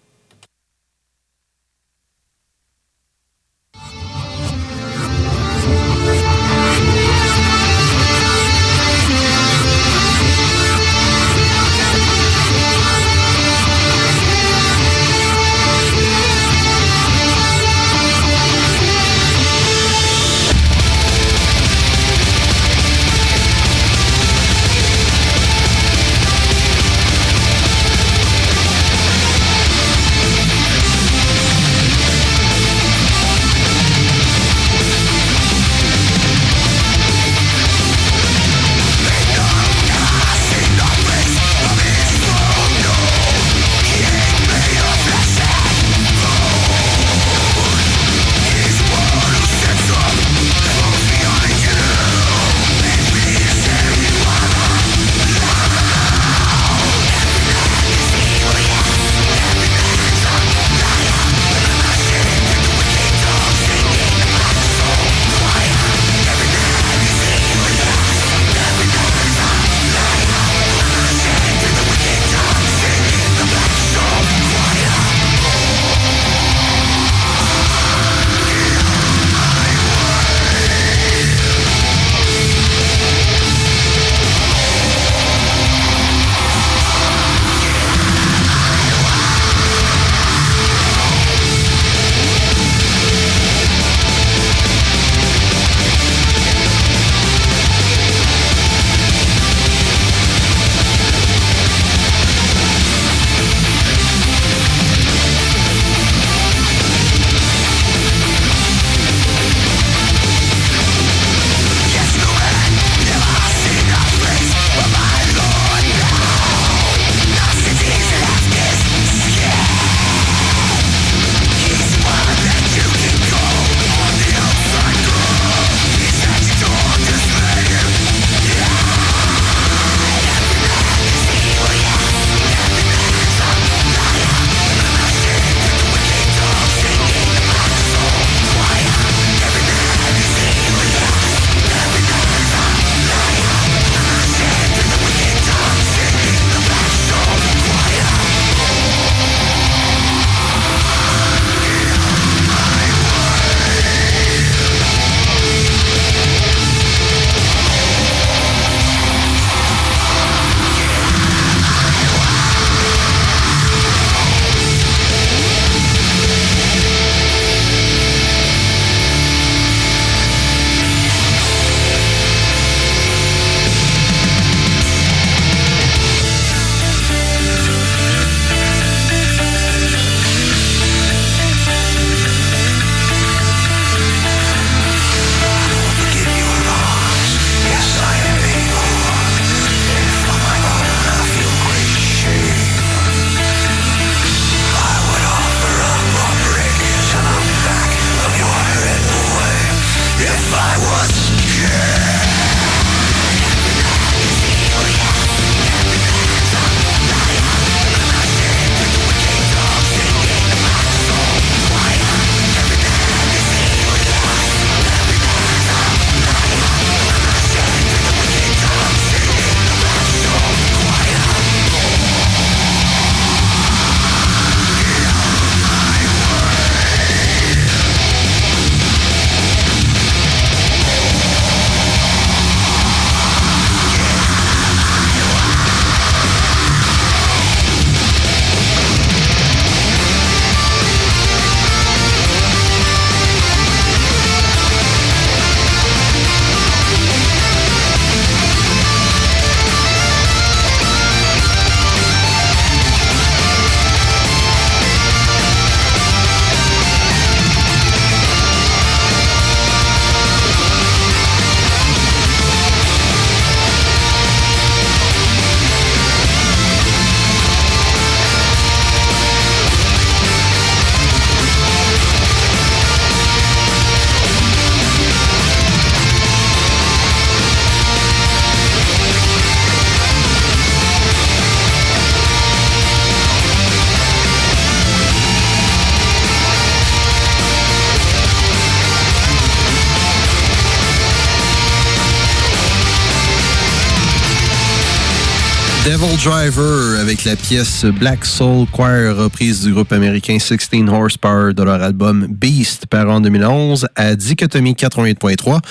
[295.95, 301.63] Devil Driver avec la pièce Black Soul Choir, reprise du groupe américain 16 Horsepower de
[301.63, 305.61] leur album Beast, par en 2011 à Dichotomie 88.3.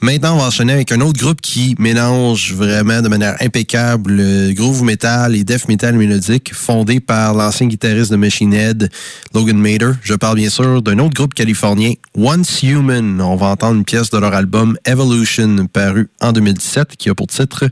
[0.00, 4.52] Maintenant, on va enchaîner avec un autre groupe qui mélange vraiment de manière impeccable le
[4.52, 8.88] groove metal et death metal mélodique, fondé par l'ancien guitariste de Machine Head,
[9.34, 9.94] Logan Mader.
[10.04, 13.20] Je parle bien sûr d'un autre groupe californien, Once Human.
[13.20, 17.26] On va entendre une pièce de leur album Evolution, paru en 2017, qui a pour
[17.26, 17.64] titre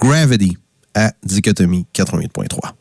[0.00, 0.56] Gravity
[0.98, 2.72] à Dichotomie 88.3.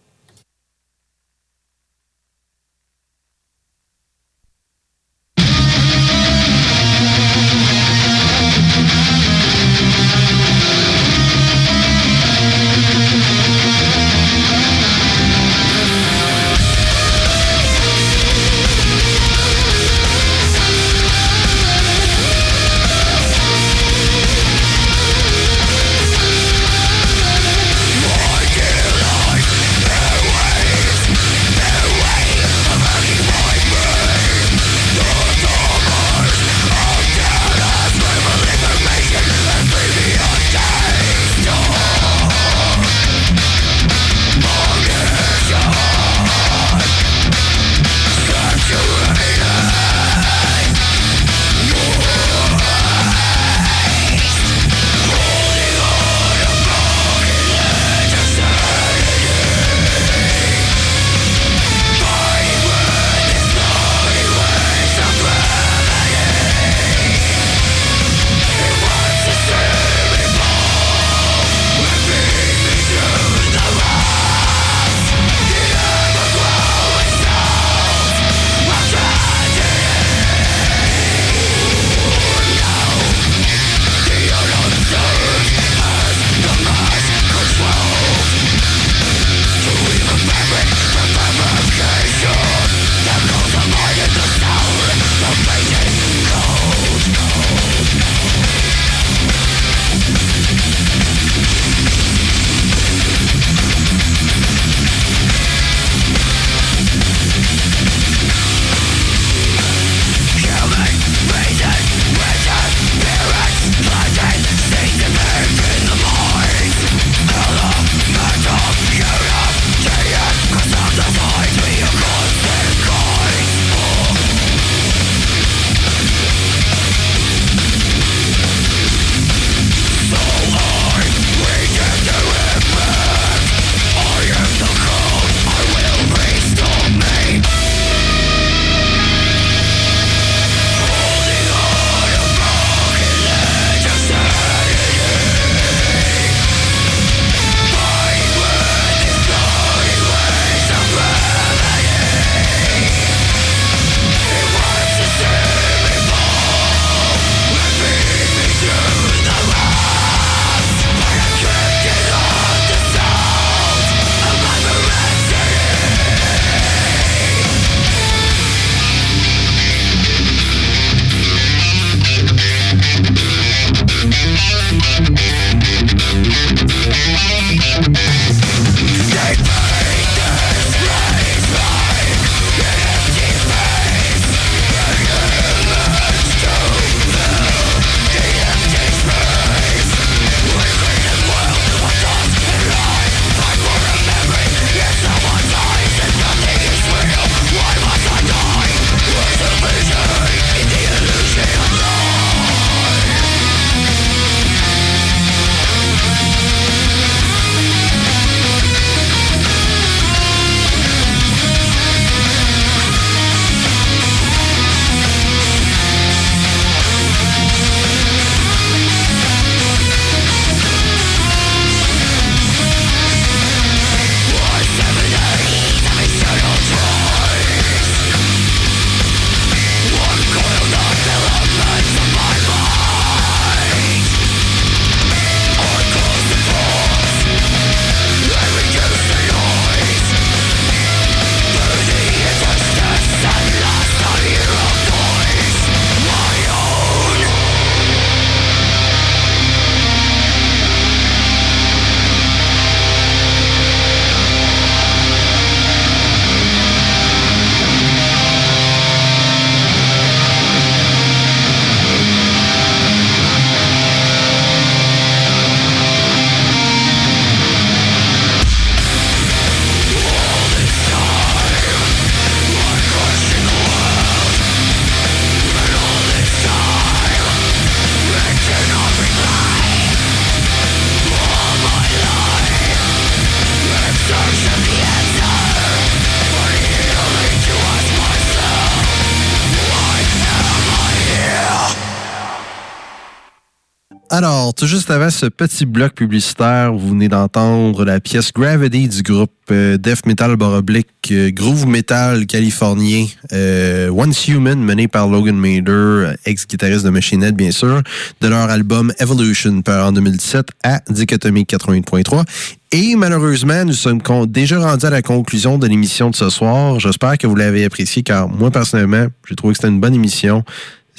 [294.18, 299.04] Alors, tout juste avant ce petit bloc publicitaire, vous venez d'entendre la pièce Gravity du
[299.04, 305.36] groupe euh, Death Metal Boroblick, euh, Groove Metal californien, euh, Once Human, mené par Logan
[305.36, 307.84] Mader, ex-guitariste de Machine Head, bien sûr,
[308.20, 312.24] de leur album Evolution, en 2017 à Dichotomie 88.3.
[312.72, 316.80] Et malheureusement, nous sommes déjà rendus à la conclusion de l'émission de ce soir.
[316.80, 320.44] J'espère que vous l'avez apprécié, car moi, personnellement, j'ai trouvé que c'était une bonne émission.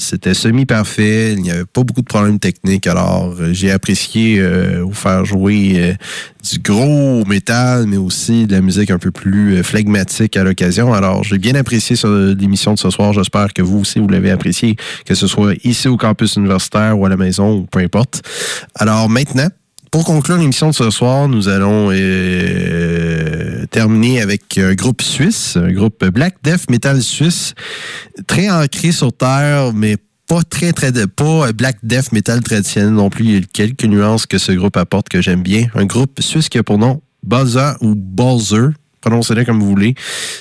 [0.00, 4.84] C'était semi-parfait, il n'y avait pas beaucoup de problèmes techniques, alors euh, j'ai apprécié euh,
[4.84, 5.94] vous faire jouer euh,
[6.48, 10.94] du gros métal, mais aussi de la musique un peu plus flegmatique à l'occasion.
[10.94, 11.96] Alors j'ai bien apprécié
[12.38, 15.88] l'émission de ce soir, j'espère que vous aussi vous l'avez apprécié, que ce soit ici
[15.88, 18.22] au campus universitaire ou à la maison, ou peu importe.
[18.76, 19.48] Alors maintenant,
[19.90, 23.07] pour conclure l'émission de ce soir, nous allons euh,
[23.68, 27.54] terminer avec un groupe suisse, un groupe Black Death Metal suisse,
[28.26, 29.96] très ancré sur terre, mais
[30.26, 33.24] pas très, très, pas Black Death Metal traditionnel non plus.
[33.24, 35.66] Il y a quelques nuances que ce groupe apporte que j'aime bien.
[35.74, 38.72] Un groupe suisse qui a pour nom Balza ou Balzer.
[39.00, 39.94] Prononcez-le comme vous voulez.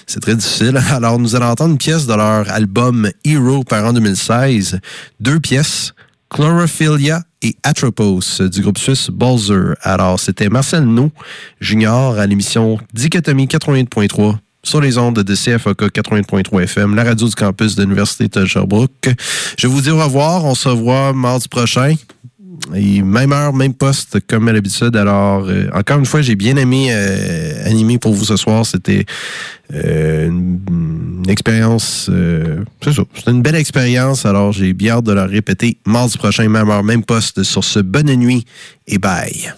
[0.06, 0.78] C'est très difficile.
[0.92, 4.80] Alors, nous allons entendre une pièce de leur album Hero par an 2016.
[5.20, 5.94] Deux pièces.
[6.30, 9.76] Chlorophilia et Atropos du groupe suisse Balzer.
[9.82, 11.12] Alors, c'était Marcel No
[11.62, 17.36] Junior à l'émission Dichotomie 88.3 sur les ondes de CFOK 88.3 FM, la radio du
[17.36, 19.10] campus de l'Université de Sherbrooke.
[19.58, 20.44] Je vous dis au revoir.
[20.44, 21.94] On se revoit mardi prochain.
[22.76, 24.96] Et même heure, même poste, comme à l'habitude.
[24.96, 28.66] Alors, euh, encore une fois, j'ai bien aimé euh, animer pour vous ce soir.
[28.66, 29.06] C'était
[29.74, 32.10] euh, une, expérience...
[32.84, 34.26] c'est ça, c'était une belle expérience.
[34.26, 37.80] Alors, j'ai bien hâte de la répéter mardi prochain, même heure, même poste, sur ce
[37.80, 38.46] Bonne nuit
[38.88, 39.54] et bye.